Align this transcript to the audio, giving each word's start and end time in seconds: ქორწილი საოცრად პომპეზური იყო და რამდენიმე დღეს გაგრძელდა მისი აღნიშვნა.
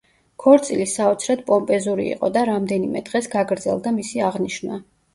ქორწილი 0.43 0.87
საოცრად 0.93 1.43
პომპეზური 1.51 2.07
იყო 2.15 2.33
და 2.39 2.47
რამდენიმე 2.53 3.07
დღეს 3.13 3.33
გაგრძელდა 3.39 3.97
მისი 4.03 4.29
აღნიშვნა. 4.33 4.87